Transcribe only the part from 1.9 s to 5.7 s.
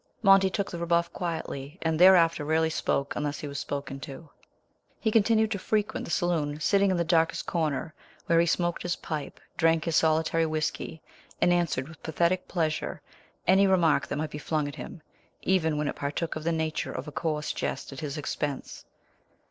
thereafter rarely spoke unless he was spoken to. He continued to